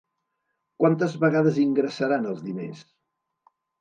Quantes 0.83 1.13
vegades 1.25 1.59
ingressaran 1.65 2.27
els 2.31 2.41
diners? 2.47 2.81